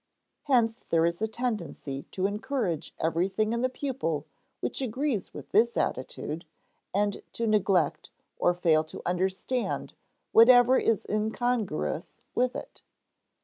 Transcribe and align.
Hence 0.45 0.83
there 0.89 1.05
is 1.05 1.21
a 1.21 1.27
tendency 1.27 2.01
to 2.09 2.25
encourage 2.25 2.91
everything 2.97 3.53
in 3.53 3.61
the 3.61 3.69
pupil 3.69 4.25
which 4.59 4.81
agrees 4.81 5.31
with 5.31 5.51
this 5.51 5.77
attitude, 5.77 6.43
and 6.91 7.21
to 7.33 7.45
neglect 7.45 8.09
or 8.39 8.55
fail 8.55 8.83
to 8.85 9.03
understand 9.05 9.93
whatever 10.31 10.75
is 10.79 11.05
incongruous 11.07 12.19
with 12.33 12.55
it. 12.55 12.81